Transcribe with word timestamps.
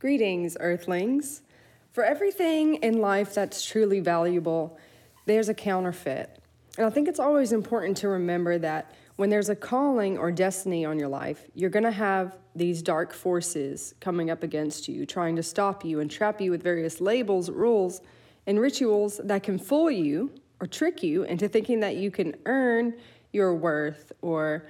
Greetings, 0.00 0.56
earthlings. 0.60 1.42
For 1.90 2.04
everything 2.04 2.76
in 2.76 3.00
life 3.00 3.34
that's 3.34 3.64
truly 3.64 3.98
valuable, 3.98 4.78
there's 5.26 5.48
a 5.48 5.54
counterfeit. 5.54 6.38
And 6.76 6.86
I 6.86 6.90
think 6.90 7.08
it's 7.08 7.18
always 7.18 7.50
important 7.50 7.96
to 7.96 8.08
remember 8.08 8.58
that 8.58 8.94
when 9.16 9.28
there's 9.28 9.48
a 9.48 9.56
calling 9.56 10.16
or 10.16 10.30
destiny 10.30 10.84
on 10.84 11.00
your 11.00 11.08
life, 11.08 11.44
you're 11.52 11.68
going 11.68 11.82
to 11.82 11.90
have 11.90 12.38
these 12.54 12.80
dark 12.80 13.12
forces 13.12 13.92
coming 14.00 14.30
up 14.30 14.44
against 14.44 14.86
you, 14.86 15.04
trying 15.04 15.34
to 15.34 15.42
stop 15.42 15.84
you 15.84 15.98
and 15.98 16.08
trap 16.08 16.40
you 16.40 16.52
with 16.52 16.62
various 16.62 17.00
labels, 17.00 17.50
rules, 17.50 18.00
and 18.46 18.60
rituals 18.60 19.20
that 19.24 19.42
can 19.42 19.58
fool 19.58 19.90
you 19.90 20.30
or 20.60 20.68
trick 20.68 21.02
you 21.02 21.24
into 21.24 21.48
thinking 21.48 21.80
that 21.80 21.96
you 21.96 22.12
can 22.12 22.36
earn 22.46 22.94
your 23.32 23.52
worth 23.52 24.12
or 24.22 24.68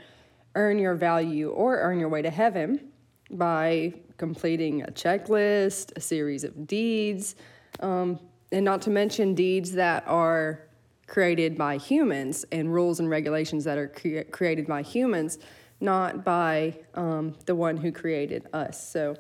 earn 0.55 0.79
your 0.79 0.95
value 0.95 1.51
or 1.51 1.81
earn 1.81 2.01
your 2.01 2.09
way 2.09 2.23
to 2.23 2.31
heaven 2.31 2.91
by 3.31 3.95
completing 4.17 4.83
a 4.83 4.87
checklist, 4.87 5.97
a 5.97 6.01
series 6.01 6.45
of 6.45 6.67
deeds, 6.67 7.37
um, 7.80 8.19
and 8.51 8.65
not 8.65 8.83
to 8.83 8.91
mention 8.91 9.35
deeds 9.35 9.73
that 9.73 10.07
are 10.07 10.69
created 11.07 11.57
by 11.57 11.77
humans 11.77 12.45
and 12.52 12.73
rules 12.73 13.01
and 13.01 13.09
regulations 13.09 13.65
that 13.65 13.79
are 13.79 13.88
cre- 13.88 14.30
created 14.30 14.66
by 14.66 14.83
humans, 14.83 15.38
not 15.80 16.25
by 16.25 16.77
um, 16.95 17.35
the 17.47 17.55
one 17.55 17.77
who 17.77 17.91
created 17.91 18.47
us. 18.52 18.91
So, 18.91 19.16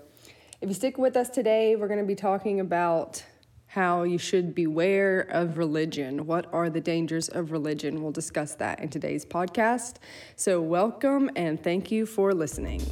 if 0.60 0.68
you 0.68 0.74
stick 0.74 0.98
with 0.98 1.16
us 1.16 1.28
today, 1.28 1.76
we're 1.76 1.86
going 1.86 2.00
to 2.00 2.06
be 2.06 2.16
talking 2.16 2.58
about 2.58 3.24
how 3.66 4.02
you 4.02 4.18
should 4.18 4.54
beware 4.54 5.20
of 5.30 5.56
religion. 5.56 6.26
What 6.26 6.52
are 6.52 6.68
the 6.68 6.80
dangers 6.80 7.28
of 7.28 7.52
religion? 7.52 8.02
We'll 8.02 8.12
discuss 8.12 8.54
that 8.56 8.80
in 8.80 8.88
today's 8.88 9.24
podcast. 9.24 9.96
So, 10.36 10.60
welcome 10.60 11.30
and 11.36 11.62
thank 11.62 11.90
you 11.90 12.06
for 12.06 12.32
listening. 12.32 12.82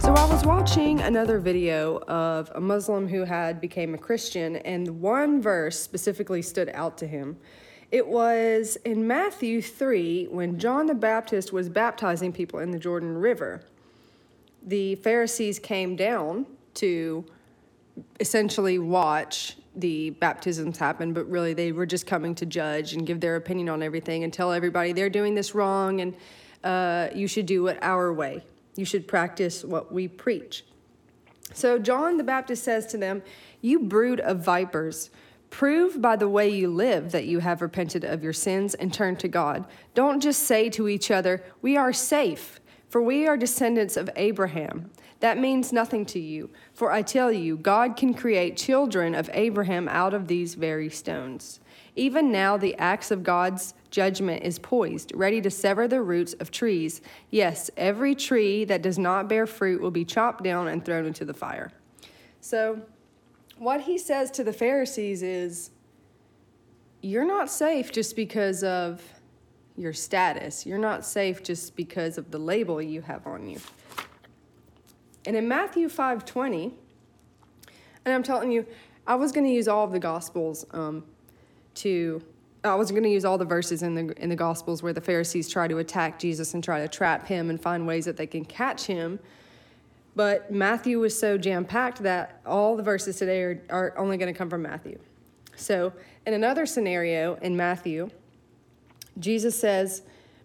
So, 0.00 0.14
I 0.14 0.26
was 0.30 0.44
watching 0.44 1.00
another 1.00 1.38
video 1.38 1.98
of 2.08 2.50
a 2.54 2.60
Muslim 2.60 3.08
who 3.08 3.24
had 3.24 3.60
became 3.60 3.94
a 3.94 3.98
Christian, 3.98 4.56
and 4.56 5.00
one 5.00 5.40
verse 5.40 5.78
specifically 5.78 6.42
stood 6.42 6.70
out 6.74 6.98
to 6.98 7.06
him. 7.06 7.36
It 7.90 8.06
was 8.06 8.76
in 8.84 9.06
Matthew 9.06 9.62
3 9.62 10.26
when 10.30 10.58
John 10.58 10.86
the 10.86 10.94
Baptist 10.94 11.52
was 11.52 11.68
baptizing 11.68 12.32
people 12.32 12.58
in 12.58 12.70
the 12.70 12.78
Jordan 12.78 13.16
River 13.16 13.62
the 14.66 14.96
Pharisees 14.96 15.58
came 15.58 15.96
down 15.96 16.44
to 16.74 17.24
essentially 18.20 18.78
watch 18.78 19.56
the 19.76 20.10
baptisms 20.10 20.78
happen, 20.78 21.12
but 21.12 21.28
really 21.28 21.54
they 21.54 21.72
were 21.72 21.86
just 21.86 22.06
coming 22.06 22.34
to 22.36 22.46
judge 22.46 22.94
and 22.94 23.06
give 23.06 23.20
their 23.20 23.36
opinion 23.36 23.68
on 23.68 23.82
everything 23.82 24.24
and 24.24 24.32
tell 24.32 24.52
everybody 24.52 24.92
they're 24.92 25.10
doing 25.10 25.34
this 25.34 25.54
wrong 25.54 26.00
and 26.00 26.16
uh, 26.64 27.08
you 27.14 27.28
should 27.28 27.46
do 27.46 27.66
it 27.68 27.78
our 27.82 28.12
way. 28.12 28.42
You 28.76 28.84
should 28.84 29.06
practice 29.06 29.64
what 29.64 29.92
we 29.92 30.08
preach. 30.08 30.64
So 31.54 31.78
John 31.78 32.16
the 32.16 32.24
Baptist 32.24 32.64
says 32.64 32.86
to 32.86 32.98
them, 32.98 33.22
You 33.60 33.80
brood 33.80 34.20
of 34.20 34.40
vipers, 34.40 35.10
prove 35.50 36.02
by 36.02 36.16
the 36.16 36.28
way 36.28 36.48
you 36.48 36.68
live 36.68 37.12
that 37.12 37.26
you 37.26 37.38
have 37.38 37.62
repented 37.62 38.04
of 38.04 38.24
your 38.24 38.32
sins 38.32 38.74
and 38.74 38.92
turned 38.92 39.20
to 39.20 39.28
God. 39.28 39.64
Don't 39.94 40.20
just 40.20 40.42
say 40.42 40.68
to 40.70 40.88
each 40.88 41.10
other, 41.10 41.44
We 41.62 41.76
are 41.76 41.92
safe 41.92 42.60
for 42.88 43.02
we 43.02 43.26
are 43.26 43.36
descendants 43.36 43.96
of 43.96 44.08
Abraham. 44.16 44.90
That 45.20 45.38
means 45.38 45.72
nothing 45.72 46.04
to 46.06 46.18
you. 46.18 46.50
For 46.72 46.92
I 46.92 47.02
tell 47.02 47.32
you, 47.32 47.56
God 47.56 47.96
can 47.96 48.12
create 48.12 48.56
children 48.56 49.14
of 49.14 49.30
Abraham 49.32 49.88
out 49.88 50.12
of 50.12 50.28
these 50.28 50.54
very 50.54 50.90
stones. 50.90 51.60
Even 51.94 52.30
now, 52.30 52.58
the 52.58 52.74
axe 52.76 53.10
of 53.10 53.22
God's 53.22 53.72
judgment 53.90 54.42
is 54.42 54.58
poised, 54.58 55.12
ready 55.14 55.40
to 55.40 55.50
sever 55.50 55.88
the 55.88 56.02
roots 56.02 56.34
of 56.34 56.50
trees. 56.50 57.00
Yes, 57.30 57.70
every 57.78 58.14
tree 58.14 58.66
that 58.66 58.82
does 58.82 58.98
not 58.98 59.28
bear 59.28 59.46
fruit 59.46 59.80
will 59.80 59.90
be 59.90 60.04
chopped 60.04 60.44
down 60.44 60.68
and 60.68 60.84
thrown 60.84 61.06
into 61.06 61.24
the 61.24 61.32
fire. 61.32 61.72
So, 62.42 62.82
what 63.56 63.80
he 63.80 63.96
says 63.96 64.30
to 64.32 64.44
the 64.44 64.52
Pharisees 64.52 65.22
is, 65.22 65.70
You're 67.00 67.26
not 67.26 67.50
safe 67.50 67.90
just 67.90 68.14
because 68.14 68.62
of 68.62 69.02
your 69.76 69.94
status. 69.94 70.66
You're 70.66 70.78
not 70.78 71.04
safe 71.06 71.42
just 71.42 71.74
because 71.76 72.18
of 72.18 72.30
the 72.30 72.38
label 72.38 72.82
you 72.82 73.00
have 73.00 73.26
on 73.26 73.48
you. 73.48 73.60
And 75.26 75.36
in 75.36 75.48
Matthew 75.48 75.88
5:20, 75.88 76.72
and 78.04 78.14
I'm 78.14 78.22
telling 78.22 78.52
you, 78.52 78.64
I 79.06 79.16
was 79.16 79.32
going 79.32 79.44
to 79.46 79.52
use 79.52 79.68
all 79.68 79.84
of 79.84 79.92
the 79.92 79.98
gospels 79.98 80.64
um, 80.70 81.04
to 81.76 82.22
I 82.64 82.74
was 82.74 82.90
going 82.90 83.04
to 83.04 83.10
use 83.10 83.24
all 83.24 83.38
the 83.38 83.44
verses 83.44 83.82
in 83.82 83.94
the 83.94 84.22
in 84.22 84.28
the 84.28 84.36
gospels 84.36 84.82
where 84.82 84.92
the 84.92 85.00
Pharisees 85.00 85.48
try 85.48 85.68
to 85.68 85.78
attack 85.78 86.18
Jesus 86.18 86.54
and 86.54 86.62
try 86.62 86.80
to 86.80 86.88
trap 86.88 87.26
him 87.26 87.50
and 87.50 87.60
find 87.60 87.86
ways 87.86 88.04
that 88.04 88.16
they 88.16 88.26
can 88.26 88.44
catch 88.44 88.86
him. 88.86 89.18
But 90.14 90.50
Matthew 90.50 90.98
was 90.98 91.18
so 91.18 91.36
jam-packed 91.36 92.02
that 92.02 92.40
all 92.46 92.74
the 92.74 92.82
verses 92.82 93.16
today 93.16 93.42
are, 93.42 93.62
are 93.68 93.98
only 93.98 94.16
going 94.16 94.32
to 94.32 94.36
come 94.36 94.48
from 94.48 94.62
Matthew. 94.62 94.98
So, 95.56 95.92
in 96.26 96.32
another 96.32 96.64
scenario 96.64 97.34
in 97.42 97.54
Matthew, 97.54 98.08
Jesus 99.18 99.58
says, 99.58 100.02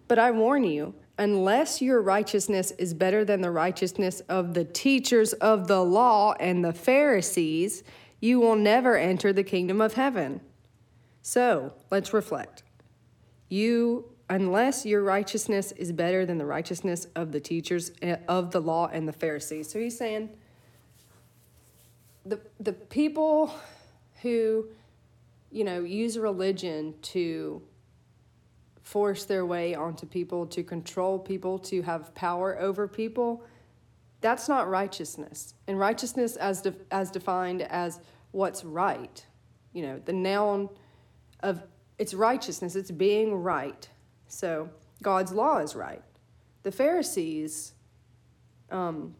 But 0.09 0.19
I 0.19 0.31
warn 0.31 0.65
you, 0.65 0.93
unless 1.21 1.83
your 1.83 2.01
righteousness 2.01 2.71
is 2.79 2.95
better 2.95 3.23
than 3.23 3.41
the 3.41 3.51
righteousness 3.51 4.21
of 4.21 4.55
the 4.55 4.65
teachers 4.65 5.33
of 5.33 5.67
the 5.67 5.85
law 5.85 6.33
and 6.39 6.65
the 6.65 6.73
Pharisees, 6.73 7.83
you 8.19 8.39
will 8.39 8.55
never 8.55 8.97
enter 8.97 9.31
the 9.31 9.43
kingdom 9.43 9.81
of 9.81 9.93
heaven. 9.93 10.41
So 11.21 11.75
let's 11.91 12.11
reflect. 12.11 12.63
You, 13.49 14.05
unless 14.31 14.83
your 14.83 15.03
righteousness 15.03 15.71
is 15.73 15.91
better 15.91 16.25
than 16.25 16.39
the 16.39 16.45
righteousness 16.47 17.05
of 17.15 17.31
the 17.33 17.39
teachers 17.39 17.91
eh, 18.01 18.15
of 18.27 18.49
the 18.49 18.59
law 18.59 18.89
and 18.91 19.07
the 19.07 19.13
Pharisees. 19.13 19.69
So 19.69 19.77
he's 19.77 19.95
saying 19.95 20.31
the, 22.25 22.39
the 22.59 22.73
people 22.73 23.53
who, 24.23 24.65
you 25.51 25.63
know, 25.65 25.83
use 25.83 26.17
religion 26.17 26.95
to 27.03 27.61
force 28.83 29.25
their 29.25 29.45
way 29.45 29.75
onto 29.75 30.05
people, 30.05 30.45
to 30.47 30.63
control 30.63 31.19
people, 31.19 31.59
to 31.59 31.81
have 31.83 32.13
power 32.15 32.59
over 32.59 32.87
people, 32.87 33.43
that's 34.21 34.47
not 34.47 34.69
righteousness. 34.69 35.55
And 35.67 35.79
righteousness, 35.79 36.35
as, 36.35 36.61
de- 36.61 36.75
as 36.91 37.11
defined 37.11 37.63
as 37.63 37.99
what's 38.31 38.63
right, 38.63 39.25
you 39.73 39.81
know, 39.83 39.99
the 40.05 40.13
noun 40.13 40.69
of 41.41 41.63
it's 41.97 42.13
righteousness, 42.13 42.75
it's 42.75 42.91
being 42.91 43.35
right. 43.35 43.87
So 44.27 44.69
God's 45.01 45.31
law 45.31 45.57
is 45.57 45.75
right. 45.75 46.01
The 46.63 46.71
Pharisees, 46.71 47.73
um, 48.69 49.15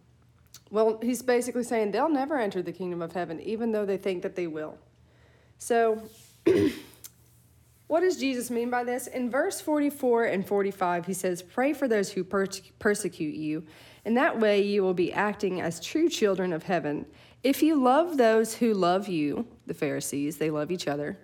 well, 0.69 0.99
he's 1.01 1.22
basically 1.22 1.63
saying 1.63 1.91
they'll 1.91 2.09
never 2.09 2.39
enter 2.39 2.61
the 2.61 2.72
kingdom 2.72 3.01
of 3.01 3.11
heaven, 3.11 3.39
even 3.41 3.72
though 3.72 3.85
they 3.85 3.97
think 3.97 4.23
that 4.23 4.35
they 4.35 4.47
will. 4.47 4.78
So, 5.57 6.01
What 7.91 8.03
does 8.03 8.16
Jesus 8.16 8.50
mean 8.50 8.69
by 8.69 8.85
this? 8.85 9.07
In 9.07 9.29
verse 9.29 9.59
44 9.59 10.24
and 10.24 10.47
45, 10.47 11.07
he 11.07 11.13
says, 11.13 11.41
Pray 11.41 11.74
for 11.74 11.90
those 11.90 12.09
who 12.09 12.24
per- 12.24 12.47
persecute 12.79 13.35
you, 13.35 13.66
and 14.06 14.16
that 14.16 14.40
way 14.40 14.62
you 14.62 14.81
will 14.81 14.94
be 14.94 15.12
acting 15.12 15.59
as 15.59 15.81
true 15.81 16.07
children 16.07 16.53
of 16.53 16.63
heaven. 16.63 17.06
If 17.44 17.62
you 17.62 17.75
love 17.75 18.16
those 18.16 18.53
who 18.53 18.74
love 18.74 19.09
you, 19.09 19.46
the 19.68 19.74
Pharisees, 19.74 20.38
they 20.38 20.50
love 20.50 20.72
each 20.72 20.88
other, 20.88 21.19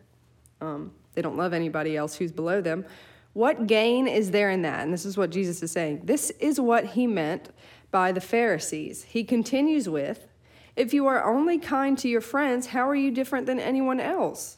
um, 0.60 0.92
they 1.14 1.22
don't 1.22 1.38
love 1.38 1.54
anybody 1.54 1.96
else 1.96 2.16
who's 2.16 2.34
below 2.34 2.60
them. 2.60 2.84
What 3.32 3.68
gain 3.68 4.06
is 4.06 4.32
there 4.32 4.50
in 4.50 4.64
that? 4.64 4.82
And 4.84 4.92
this 4.92 5.06
is 5.06 5.16
what 5.16 5.30
Jesus 5.30 5.64
is 5.64 5.72
saying. 5.72 6.02
This 6.04 6.32
is 6.32 6.60
what 6.60 6.86
he 6.86 7.08
meant 7.08 7.50
by 7.92 8.12
the 8.12 8.20
Pharisees. 8.20 9.04
He 9.04 9.24
continues 9.24 9.88
with, 9.88 10.28
If 10.76 10.94
you 10.94 11.08
are 11.08 11.24
only 11.24 11.60
kind 11.60 11.98
to 12.00 12.10
your 12.10 12.20
friends, 12.20 12.68
how 12.68 12.90
are 12.90 12.94
you 12.94 13.10
different 13.10 13.46
than 13.46 13.58
anyone 13.58 14.02
else? 14.02 14.58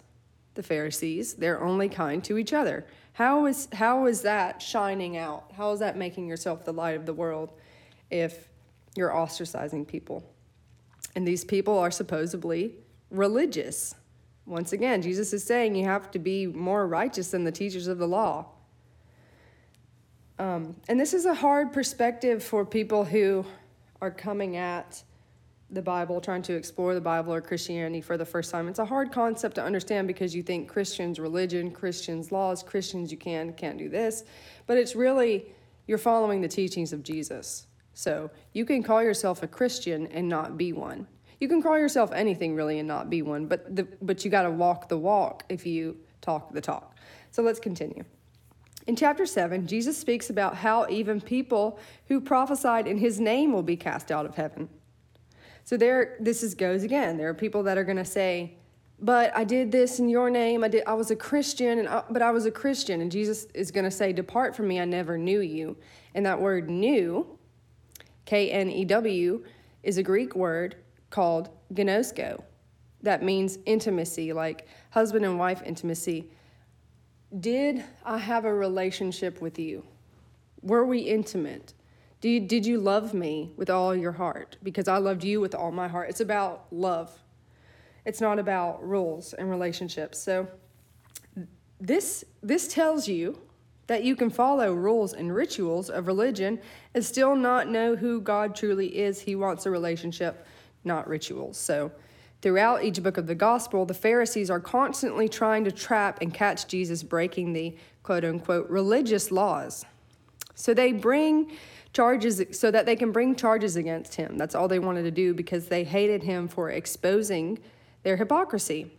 The 0.60 0.64
Pharisees. 0.64 1.36
They're 1.36 1.64
only 1.64 1.88
kind 1.88 2.22
to 2.26 2.38
each 2.38 2.52
other. 2.52 2.86
How 3.14 3.46
is, 3.46 3.70
how 3.72 4.08
is 4.08 4.24
that 4.24 4.62
shining 4.62 5.16
out? 5.16 5.54
How 5.56 5.72
is 5.72 5.80
that 5.80 5.96
making 5.96 6.28
yourself 6.28 6.66
the 6.66 6.74
light 6.74 6.98
of 6.98 7.06
the 7.06 7.14
world 7.14 7.54
if 8.12 8.50
you're 8.94 9.12
ostracizing 9.12 9.88
people? 9.88 10.22
And 11.16 11.26
these 11.26 11.46
people 11.46 11.80
are 11.80 11.92
supposedly 11.92 12.76
religious. 13.10 13.96
Once 14.46 14.74
again, 14.74 15.02
Jesus 15.02 15.32
is 15.32 15.46
saying 15.46 15.76
you 15.76 15.86
have 15.86 16.12
to 16.12 16.20
be 16.20 16.46
more 16.46 16.86
righteous 16.86 17.32
than 17.32 17.46
the 17.46 17.54
teachers 17.54 17.88
of 17.88 17.98
the 17.98 18.08
law. 18.08 18.48
Um, 20.40 20.76
and 20.90 21.00
this 21.00 21.14
is 21.14 21.26
a 21.26 21.36
hard 21.36 21.72
perspective 21.72 22.44
for 22.44 22.66
people 22.66 23.06
who 23.06 23.46
are 24.02 24.12
coming 24.12 24.58
at 24.58 25.04
the 25.72 25.82
Bible, 25.82 26.20
trying 26.20 26.42
to 26.44 26.54
explore 26.54 26.96
the 26.96 27.02
Bible 27.02 27.34
or 27.34 27.42
Christianity 27.42 28.02
for 28.02 28.18
the 28.18 28.26
first 28.26 28.52
time. 28.52 28.68
It's 28.68 28.80
a 28.80 28.86
hard 28.86 29.12
concept 29.12 29.56
to 29.56 29.64
understand 29.64 30.08
because 30.08 30.36
you 30.36 30.42
think 30.42 30.68
Christians' 30.68 31.20
religion, 31.20 31.72
Christians' 31.72 32.32
laws, 32.32 32.64
Christians, 32.64 33.12
you 33.12 33.18
can, 33.18 33.54
can't 33.54 33.78
do 33.78 33.88
this. 33.88 34.24
But 34.66 34.78
it's 34.78 34.96
really, 34.96 35.46
you're 35.86 36.00
following 36.00 36.42
the 36.42 36.48
teachings 36.48 36.92
of 36.92 37.04
Jesus. 37.04 37.68
So 37.94 38.32
you 38.54 38.66
can 38.66 38.82
call 38.82 39.04
yourself 39.04 39.44
a 39.44 39.48
Christian 39.48 40.08
and 40.08 40.28
not 40.28 40.58
be 40.58 40.74
one. 40.74 41.06
You 41.40 41.48
can 41.48 41.62
call 41.62 41.78
yourself 41.78 42.12
anything 42.14 42.56
really 42.56 42.80
and 42.80 42.88
not 42.88 43.10
be 43.10 43.22
one, 43.22 43.46
but, 43.46 43.76
the, 43.76 43.88
but 44.02 44.26
you 44.26 44.32
got 44.32 44.44
to 44.44 44.52
walk 44.52 44.90
the 44.90 44.98
walk 44.98 45.44
if 45.50 45.66
you 45.66 45.98
talk 46.22 46.52
the 46.54 46.62
talk. 46.62 46.96
So 47.32 47.44
let's 47.44 47.60
continue. 47.60 48.04
In 48.88 48.96
chapter 48.96 49.26
7, 49.26 49.68
Jesus 49.68 49.98
speaks 49.98 50.30
about 50.30 50.56
how 50.56 50.88
even 50.90 51.22
people 51.22 51.80
who 52.08 52.20
prophesied 52.20 52.88
in 52.88 52.98
his 52.98 53.20
name 53.20 53.54
will 53.54 53.64
be 53.64 53.78
cast 53.78 54.12
out 54.12 54.26
of 54.26 54.36
heaven. 54.36 54.68
So 55.70 55.78
there 55.78 56.18
this 56.20 56.42
is 56.42 56.56
goes 56.56 56.82
again. 56.82 57.16
There 57.18 57.30
are 57.30 57.34
people 57.36 57.62
that 57.62 57.78
are 57.78 57.84
going 57.84 57.98
to 57.98 58.04
say, 58.04 58.58
"But 59.00 59.32
I 59.38 59.44
did 59.44 59.72
this 59.72 60.00
in 60.00 60.10
your 60.10 60.32
name. 60.32 60.64
I 60.64 60.68
did 60.68 60.82
I 60.88 60.96
was 60.96 61.12
a 61.12 61.16
Christian 61.16 61.78
and 61.78 61.88
I, 61.88 62.02
but 62.10 62.24
I 62.24 62.32
was 62.32 62.48
a 62.48 62.52
Christian." 62.52 63.02
And 63.02 63.12
Jesus 63.12 63.46
is 63.54 63.70
going 63.70 63.84
to 63.84 63.92
say, 63.92 64.12
"Depart 64.12 64.56
from 64.56 64.68
me, 64.68 64.80
I 64.80 64.86
never 64.86 65.16
knew 65.16 65.42
you." 65.42 65.78
And 66.16 66.26
that 66.26 66.42
word 66.42 66.72
knew, 66.72 67.38
K 68.26 68.50
N 68.50 68.72
E 68.72 68.84
W, 68.84 69.46
is 69.84 70.00
a 70.00 70.02
Greek 70.02 70.36
word 70.36 70.76
called 71.12 71.50
gnosko. 71.72 72.42
That 73.04 73.22
means 73.22 73.60
intimacy, 73.68 74.34
like 74.34 74.66
husband 74.90 75.24
and 75.24 75.38
wife 75.38 75.62
intimacy. 75.64 76.32
Did 77.40 77.84
I 78.04 78.18
have 78.18 78.44
a 78.44 78.52
relationship 78.52 79.40
with 79.40 79.60
you? 79.60 79.86
Were 80.64 80.84
we 80.84 81.02
intimate? 81.02 81.76
Did 82.22 82.30
you, 82.30 82.40
did 82.42 82.66
you 82.66 82.80
love 82.80 83.14
me 83.14 83.52
with 83.56 83.70
all 83.70 83.96
your 83.96 84.12
heart? 84.12 84.58
Because 84.62 84.88
I 84.88 84.98
loved 84.98 85.24
you 85.24 85.40
with 85.40 85.56
all 85.56 85.72
my 85.72 85.88
heart. 85.88 86.10
It's 86.10 86.20
about 86.20 86.66
love, 86.72 87.12
it's 88.06 88.22
not 88.22 88.40
about 88.40 88.86
rules 88.86 89.34
and 89.34 89.50
relationships. 89.50 90.20
So, 90.20 90.48
this, 91.82 92.26
this 92.44 92.68
tells 92.68 93.08
you 93.08 93.40
that 93.88 94.04
you 94.04 94.16
can 94.16 94.30
follow 94.30 94.74
rules 94.74 95.14
and 95.14 95.34
rituals 95.34 95.90
of 95.90 96.08
religion 96.08 96.60
and 96.94 97.04
still 97.04 97.36
not 97.36 97.70
know 97.70 97.96
who 97.96 98.20
God 98.20 98.56
truly 98.56 98.98
is. 98.98 99.22
He 99.22 99.36
wants 99.36 99.66
a 99.66 99.72
relationship, 99.72 100.46
not 100.84 101.08
rituals. 101.08 101.58
So, 101.58 101.92
throughout 102.42 102.84
each 102.84 103.02
book 103.02 103.18
of 103.18 103.28
the 103.28 103.36
gospel, 103.36 103.86
the 103.86 103.94
Pharisees 103.94 104.50
are 104.50 104.60
constantly 104.60 105.30
trying 105.30 105.64
to 105.64 105.72
trap 105.72 106.22
and 106.22 106.34
catch 106.34 106.68
Jesus 106.68 107.02
breaking 107.02 107.54
the 107.54 107.76
quote 108.04 108.26
unquote 108.26 108.70
religious 108.70 109.32
laws. 109.32 109.86
So, 110.54 110.74
they 110.74 110.92
bring 110.92 111.52
charges 111.94 112.42
so 112.52 112.72
that 112.72 112.86
they 112.86 112.96
can 112.96 113.12
bring 113.12 113.36
charges 113.36 113.76
against 113.76 114.16
him. 114.16 114.38
That's 114.38 114.56
all 114.56 114.68
they 114.68 114.80
wanted 114.80 115.04
to 115.04 115.12
do 115.12 115.34
because 115.34 115.68
they 115.68 115.84
hated 115.84 116.24
him 116.24 116.48
for 116.48 116.70
exposing 116.70 117.60
their 118.04 118.18
hypocrisy. 118.18 118.92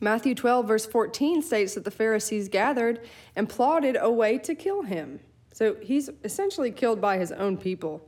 Matthew 0.00 0.34
12, 0.34 0.66
verse 0.66 0.86
14 0.86 1.42
states 1.42 1.74
that 1.74 1.84
the 1.84 1.90
Pharisees 1.90 2.48
gathered 2.48 3.00
and 3.36 3.48
plotted 3.48 3.96
a 4.00 4.10
way 4.10 4.38
to 4.38 4.54
kill 4.54 4.82
him. 4.82 5.20
So 5.52 5.76
he's 5.80 6.10
essentially 6.24 6.70
killed 6.70 7.00
by 7.00 7.18
his 7.18 7.30
own 7.30 7.56
people. 7.56 8.02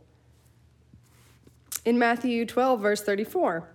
In 1.84 1.99
Matthew 1.99 2.46
12, 2.46 2.81
verse 2.81 3.02
34, 3.02 3.69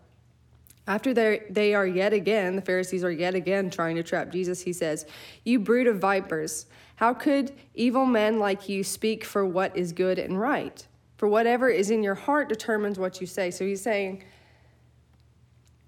after 0.89 1.13
they 1.13 1.75
are 1.75 1.85
yet 1.85 2.13
again, 2.13 2.55
the 2.55 2.63
Pharisees 2.63 3.03
are 3.03 3.11
yet 3.11 3.35
again 3.35 3.69
trying 3.69 3.95
to 3.97 4.01
trap 4.01 4.31
Jesus, 4.31 4.63
he 4.63 4.73
says, 4.73 5.05
You 5.43 5.59
brood 5.59 5.85
of 5.85 5.99
vipers, 5.99 6.65
how 6.95 7.13
could 7.13 7.53
evil 7.75 8.07
men 8.07 8.39
like 8.39 8.67
you 8.67 8.83
speak 8.83 9.23
for 9.23 9.45
what 9.45 9.77
is 9.77 9.93
good 9.93 10.17
and 10.17 10.39
right? 10.39 10.85
For 11.17 11.27
whatever 11.27 11.69
is 11.69 11.91
in 11.91 12.01
your 12.01 12.15
heart 12.15 12.49
determines 12.49 12.97
what 12.97 13.21
you 13.21 13.27
say. 13.27 13.51
So 13.51 13.65
he's 13.65 13.83
saying, 13.83 14.23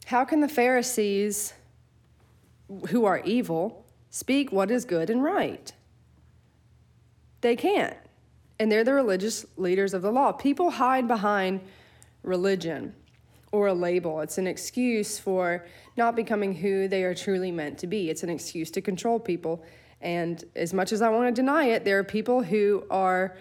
How 0.05 0.23
can 0.23 0.39
the 0.39 0.47
Pharisees, 0.47 1.55
who 2.89 3.05
are 3.05 3.21
evil, 3.25 3.83
speak 4.11 4.51
what 4.51 4.69
is 4.69 4.85
good 4.85 5.09
and 5.09 5.23
right? 5.23 5.73
They 7.41 7.55
can't. 7.55 7.97
And 8.59 8.71
they're 8.71 8.83
the 8.83 8.93
religious 8.93 9.47
leaders 9.57 9.95
of 9.95 10.03
the 10.03 10.11
law. 10.11 10.31
People 10.31 10.69
hide 10.69 11.07
behind 11.07 11.61
religion 12.21 12.93
or 13.51 13.67
a 13.67 13.73
label. 13.73 14.21
It's 14.21 14.37
an 14.37 14.47
excuse 14.47 15.19
for 15.19 15.65
not 15.97 16.15
becoming 16.15 16.53
who 16.53 16.87
they 16.87 17.03
are 17.03 17.13
truly 17.13 17.51
meant 17.51 17.77
to 17.79 17.87
be. 17.87 18.09
It's 18.09 18.23
an 18.23 18.29
excuse 18.29 18.71
to 18.71 18.81
control 18.81 19.19
people. 19.19 19.63
And 19.99 20.43
as 20.55 20.73
much 20.73 20.91
as 20.91 21.01
I 21.01 21.09
want 21.09 21.27
to 21.35 21.41
deny 21.41 21.65
it, 21.65 21.83
there 21.83 21.99
are 21.99 22.03
people 22.03 22.41
who 22.41 22.85
are 22.89 23.37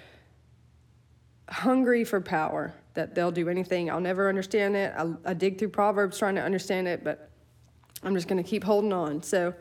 hungry 1.48 2.04
for 2.04 2.20
power, 2.20 2.74
that 2.94 3.14
they'll 3.14 3.32
do 3.32 3.48
anything. 3.48 3.90
I'll 3.90 4.00
never 4.00 4.28
understand 4.28 4.76
it. 4.76 4.92
I, 4.96 5.12
I 5.24 5.34
dig 5.34 5.58
through 5.58 5.70
Proverbs 5.70 6.18
trying 6.18 6.34
to 6.34 6.42
understand 6.42 6.88
it, 6.88 7.02
but 7.04 7.30
I'm 8.02 8.14
just 8.14 8.28
going 8.28 8.42
to 8.42 8.48
keep 8.48 8.64
holding 8.64 8.92
on. 8.92 9.22
So 9.22 9.54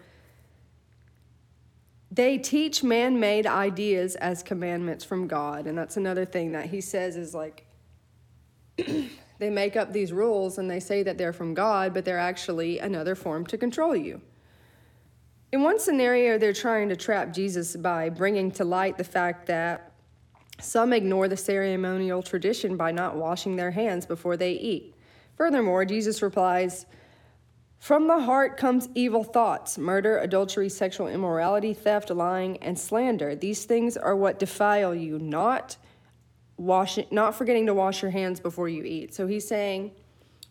they 2.11 2.37
teach 2.37 2.83
man 2.83 3.19
made 3.19 3.45
ideas 3.45 4.15
as 4.15 4.41
commandments 4.41 5.03
from 5.05 5.27
God. 5.27 5.67
And 5.67 5.77
that's 5.77 5.97
another 5.97 6.25
thing 6.25 6.53
that 6.53 6.67
he 6.67 6.81
says 6.81 7.15
is 7.15 7.33
like, 7.33 7.65
they 9.39 9.49
make 9.49 9.77
up 9.77 9.93
these 9.93 10.11
rules 10.11 10.57
and 10.57 10.69
they 10.69 10.81
say 10.81 11.01
that 11.03 11.17
they're 11.17 11.33
from 11.33 11.53
God, 11.53 11.93
but 11.93 12.05
they're 12.05 12.19
actually 12.19 12.79
another 12.79 13.15
form 13.15 13.45
to 13.47 13.57
control 13.57 13.95
you. 13.95 14.21
In 15.51 15.63
one 15.63 15.79
scenario, 15.79 16.37
they're 16.37 16.53
trying 16.53 16.89
to 16.89 16.95
trap 16.95 17.33
Jesus 17.33 17.75
by 17.75 18.09
bringing 18.09 18.51
to 18.51 18.65
light 18.65 18.97
the 18.97 19.03
fact 19.03 19.47
that 19.47 19.93
some 20.59 20.91
ignore 20.91 21.29
the 21.29 21.37
ceremonial 21.37 22.21
tradition 22.21 22.75
by 22.75 22.91
not 22.91 23.15
washing 23.15 23.55
their 23.55 23.71
hands 23.71 24.05
before 24.05 24.35
they 24.35 24.51
eat. 24.51 24.93
Furthermore, 25.35 25.85
Jesus 25.85 26.21
replies, 26.21 26.85
From 27.79 28.07
the 28.07 28.19
heart 28.19 28.57
comes 28.57 28.89
evil 28.93 29.23
thoughts, 29.23 29.77
murder, 29.77 30.17
adultery, 30.17 30.67
sexual 30.67 31.07
immorality, 31.07 31.73
theft, 31.73 32.09
lying, 32.09 32.57
and 32.57 32.77
slander. 32.77 33.35
These 33.35 33.63
things 33.63 33.95
are 33.95 34.17
what 34.17 34.37
defile 34.37 34.93
you, 34.93 35.17
not 35.17 35.77
washing, 36.59 37.07
not 37.09 37.33
forgetting 37.33 37.65
to 37.65 37.73
wash 37.73 38.01
your 38.01 38.11
hands 38.11 38.39
before 38.39 38.67
you 38.67 38.83
eat. 38.83 39.15
So 39.15 39.25
he's 39.25 39.47
saying 39.47 39.91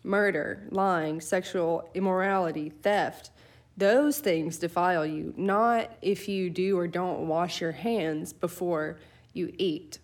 murder, 0.03 0.67
lying, 0.71 1.21
sexual 1.21 1.87
immorality, 1.93 2.69
theft, 2.69 3.29
those 3.77 4.19
things 4.19 4.57
defile 4.57 5.05
you, 5.05 5.33
not 5.37 5.91
if 6.01 6.27
you 6.27 6.49
do 6.49 6.77
or 6.77 6.87
don't 6.87 7.27
wash 7.27 7.61
your 7.61 7.71
hands 7.71 8.33
before 8.33 8.97
you 9.33 9.53
eat. 9.57 9.99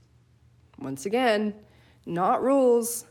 Once 0.78 1.06
again, 1.06 1.54
not 2.06 2.42
rules. 2.42 3.06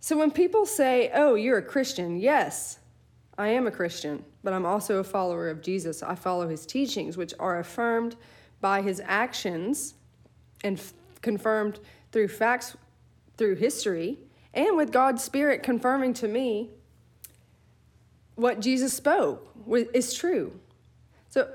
So 0.00 0.18
when 0.18 0.30
people 0.30 0.66
say, 0.66 1.10
oh, 1.14 1.34
you're 1.34 1.58
a 1.58 1.62
Christian, 1.62 2.16
yes, 2.16 2.80
I 3.38 3.48
am 3.48 3.68
a 3.68 3.70
Christian, 3.70 4.24
but 4.42 4.52
I'm 4.52 4.66
also 4.66 4.98
a 4.98 5.04
follower 5.04 5.48
of 5.48 5.62
Jesus. 5.62 6.02
I 6.02 6.16
follow 6.16 6.48
his 6.48 6.66
teachings, 6.66 7.16
which 7.16 7.32
are 7.38 7.60
affirmed 7.60 8.16
by 8.60 8.82
his 8.82 9.00
actions 9.04 9.94
and 10.64 10.78
f- 10.78 10.92
confirmed 11.22 11.80
through 12.12 12.28
facts, 12.28 12.76
through 13.36 13.56
history, 13.56 14.18
and 14.54 14.76
with 14.76 14.92
God's 14.92 15.22
Spirit 15.22 15.62
confirming 15.62 16.14
to 16.14 16.28
me 16.28 16.70
what 18.34 18.60
Jesus 18.60 18.92
spoke 18.92 19.48
is 19.92 20.14
true. 20.14 20.58
So 21.28 21.48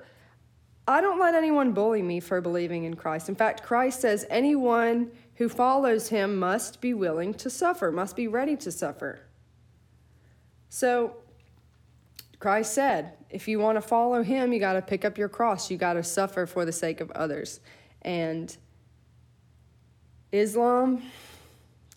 I 0.88 1.02
don't 1.02 1.20
let 1.20 1.34
anyone 1.34 1.72
bully 1.72 2.02
me 2.02 2.20
for 2.20 2.42
believing 2.42 2.84
in 2.84 2.96
Christ. 2.96 3.30
In 3.30 3.36
fact, 3.36 3.64
Christ 3.64 4.02
says 4.02 4.26
anyone 4.30 5.12
who 5.36 5.50
follows 5.50 6.10
him 6.10 6.38
must 6.38 6.82
be 6.82 6.94
willing 6.94 7.34
to 7.36 7.50
suffer, 7.50 7.92
must 7.92 8.16
be 8.16 8.28
ready 8.28 8.56
to 8.58 8.72
suffer. 8.72 9.22
So 10.70 11.16
Christ 12.40 12.74
said, 12.74 13.14
if 13.30 13.48
you 13.48 13.60
want 13.60 13.78
to 13.78 13.82
follow 13.82 14.22
him, 14.22 14.52
you 14.52 14.60
got 14.60 14.74
to 14.74 14.82
pick 14.82 15.06
up 15.06 15.18
your 15.18 15.30
cross. 15.30 15.72
You 15.72 15.78
got 15.78 15.94
to 15.94 16.04
suffer 16.04 16.46
for 16.46 16.66
the 16.66 16.72
sake 16.72 17.00
of 17.00 17.10
others. 17.12 17.62
And 18.02 18.56
Islam, 20.34 21.04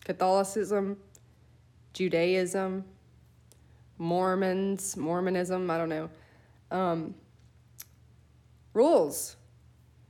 Catholicism, 0.05 0.95
Judaism, 1.91 2.85
Mormons, 3.97 4.95
Mormonism, 4.95 5.69
I 5.71 5.77
don't 5.77 5.89
know. 5.89 6.09
Um, 6.69 7.15
rules. 8.75 9.35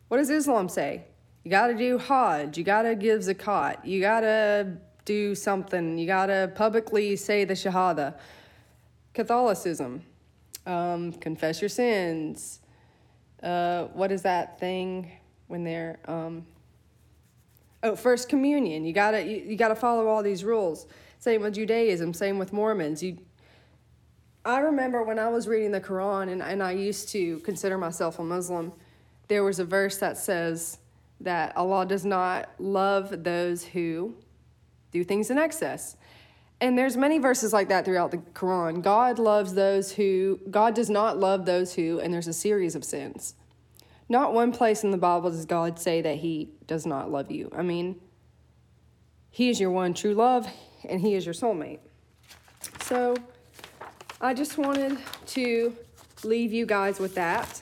What 0.09 0.17
does 0.17 0.29
Islam 0.29 0.67
say? 0.67 1.05
You 1.45 1.51
got 1.51 1.67
to 1.67 1.75
do 1.75 1.97
Hajj. 1.97 2.57
You 2.57 2.65
got 2.65 2.81
to 2.81 2.95
give 2.95 3.21
zakat. 3.21 3.85
You 3.85 4.01
got 4.01 4.19
to 4.19 4.75
do 5.05 5.33
something. 5.33 5.97
You 5.97 6.05
got 6.05 6.25
to 6.25 6.51
publicly 6.53 7.15
say 7.15 7.45
the 7.45 7.53
Shahada. 7.53 8.15
Catholicism. 9.13 10.03
Um, 10.65 11.13
confess 11.13 11.61
your 11.61 11.69
sins. 11.69 12.59
Uh, 13.41 13.85
what 13.93 14.11
is 14.11 14.23
that 14.23 14.59
thing 14.59 15.09
when 15.47 15.63
they're 15.63 15.99
um, 16.09 16.45
Oh, 17.83 17.95
first 17.95 18.29
communion. 18.29 18.85
You 18.85 18.93
gotta 18.93 19.23
you, 19.23 19.37
you 19.37 19.55
gotta 19.55 19.75
follow 19.75 20.07
all 20.07 20.23
these 20.23 20.43
rules. 20.43 20.87
Same 21.19 21.41
with 21.41 21.55
Judaism. 21.55 22.13
Same 22.13 22.37
with 22.37 22.53
Mormons. 22.53 23.03
You. 23.03 23.17
I 24.45 24.59
remember 24.59 25.03
when 25.03 25.19
I 25.19 25.29
was 25.29 25.47
reading 25.47 25.71
the 25.71 25.81
Quran 25.81 26.31
and, 26.31 26.41
and 26.41 26.63
I 26.63 26.71
used 26.71 27.09
to 27.09 27.39
consider 27.39 27.77
myself 27.77 28.17
a 28.19 28.23
Muslim. 28.23 28.71
There 29.27 29.43
was 29.43 29.59
a 29.59 29.65
verse 29.65 29.97
that 29.97 30.17
says 30.17 30.79
that 31.19 31.55
Allah 31.57 31.85
does 31.85 32.05
not 32.05 32.49
love 32.57 33.23
those 33.23 33.65
who 33.65 34.15
do 34.91 35.03
things 35.03 35.29
in 35.29 35.37
excess. 35.37 35.97
And 36.59 36.77
there's 36.77 36.97
many 36.97 37.19
verses 37.19 37.53
like 37.53 37.69
that 37.69 37.85
throughout 37.85 38.11
the 38.11 38.17
Quran. 38.17 38.81
God 38.81 39.19
loves 39.19 39.53
those 39.53 39.91
who 39.91 40.39
God 40.49 40.73
does 40.73 40.89
not 40.89 41.19
love 41.19 41.45
those 41.45 41.75
who 41.75 41.99
and 41.99 42.13
there's 42.13 42.27
a 42.27 42.33
series 42.33 42.75
of 42.75 42.83
sins. 42.83 43.35
Not 44.09 44.33
one 44.33 44.51
place 44.51 44.83
in 44.83 44.91
the 44.91 44.97
Bible 44.97 45.29
does 45.29 45.45
God 45.45 45.79
say 45.79 46.01
that 46.01 46.17
He 46.17 46.49
does 46.65 46.85
not 46.85 47.11
love 47.11 47.29
you. 47.31 47.51
I 47.55 47.61
mean, 47.61 47.99
He 49.29 49.49
is 49.49 49.59
your 49.59 49.71
one 49.71 49.93
true 49.93 50.13
love, 50.13 50.47
and 50.87 51.01
He 51.01 51.13
is 51.15 51.25
your 51.25 51.33
soulmate. 51.33 51.79
So, 52.81 53.15
I 54.19 54.33
just 54.33 54.57
wanted 54.57 54.97
to 55.27 55.75
leave 56.23 56.53
you 56.53 56.65
guys 56.65 56.99
with 56.99 57.15
that. 57.15 57.61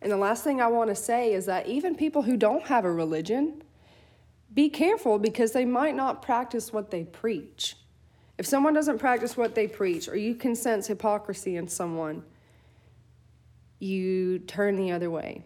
And 0.00 0.12
the 0.12 0.16
last 0.16 0.44
thing 0.44 0.60
I 0.60 0.68
want 0.68 0.90
to 0.90 0.94
say 0.94 1.32
is 1.32 1.46
that 1.46 1.66
even 1.66 1.96
people 1.96 2.22
who 2.22 2.36
don't 2.36 2.64
have 2.66 2.84
a 2.84 2.92
religion, 2.92 3.62
be 4.54 4.68
careful 4.68 5.18
because 5.18 5.52
they 5.52 5.64
might 5.64 5.96
not 5.96 6.22
practice 6.22 6.72
what 6.72 6.90
they 6.90 7.04
preach. 7.04 7.76
If 8.38 8.46
someone 8.46 8.74
doesn't 8.74 8.98
practice 8.98 9.36
what 9.36 9.56
they 9.56 9.66
preach, 9.66 10.08
or 10.08 10.16
you 10.16 10.34
can 10.36 10.54
sense 10.54 10.86
hypocrisy 10.86 11.56
in 11.56 11.66
someone, 11.66 12.22
you 13.80 14.38
turn 14.38 14.76
the 14.76 14.92
other 14.92 15.10
way. 15.10 15.44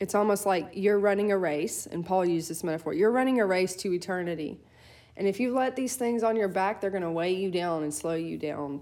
It's 0.00 0.14
almost 0.14 0.46
like 0.46 0.70
you're 0.74 0.98
running 0.98 1.32
a 1.32 1.38
race, 1.38 1.86
and 1.86 2.06
Paul 2.06 2.24
used 2.24 2.48
this 2.48 2.62
metaphor 2.62 2.94
you're 2.94 3.10
running 3.10 3.40
a 3.40 3.46
race 3.46 3.74
to 3.76 3.92
eternity. 3.92 4.60
And 5.16 5.26
if 5.26 5.40
you 5.40 5.52
let 5.52 5.74
these 5.74 5.96
things 5.96 6.22
on 6.22 6.36
your 6.36 6.46
back, 6.46 6.80
they're 6.80 6.90
going 6.90 7.02
to 7.02 7.10
weigh 7.10 7.34
you 7.34 7.50
down 7.50 7.82
and 7.82 7.92
slow 7.92 8.14
you 8.14 8.38
down. 8.38 8.80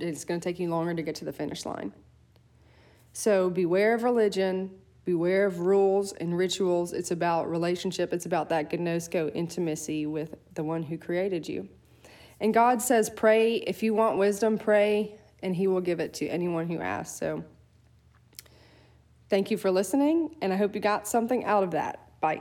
It's 0.00 0.24
going 0.24 0.40
to 0.40 0.44
take 0.44 0.58
you 0.58 0.68
longer 0.68 0.92
to 0.94 1.02
get 1.02 1.14
to 1.16 1.24
the 1.24 1.32
finish 1.32 1.64
line. 1.64 1.92
So 3.12 3.48
beware 3.48 3.94
of 3.94 4.02
religion, 4.02 4.72
beware 5.04 5.46
of 5.46 5.60
rules 5.60 6.12
and 6.14 6.36
rituals. 6.36 6.92
It's 6.92 7.12
about 7.12 7.48
relationship, 7.48 8.12
it's 8.12 8.26
about 8.26 8.48
that 8.48 8.70
gnosko 8.70 9.30
intimacy 9.32 10.06
with 10.06 10.34
the 10.54 10.64
one 10.64 10.82
who 10.82 10.98
created 10.98 11.48
you. 11.48 11.68
And 12.40 12.52
God 12.52 12.82
says, 12.82 13.08
pray. 13.08 13.56
If 13.58 13.84
you 13.84 13.94
want 13.94 14.18
wisdom, 14.18 14.58
pray, 14.58 15.14
and 15.42 15.54
He 15.54 15.68
will 15.68 15.80
give 15.80 16.00
it 16.00 16.12
to 16.14 16.26
anyone 16.26 16.68
who 16.68 16.80
asks. 16.80 17.16
So 17.16 17.44
thank 19.34 19.50
you 19.50 19.56
for 19.56 19.68
listening, 19.68 20.30
and 20.40 20.52
I 20.52 20.56
hope 20.56 20.76
you 20.76 20.80
got 20.80 21.08
something 21.08 21.44
out 21.44 21.64
of 21.64 21.72
that. 21.72 21.98
Bye. 22.20 22.40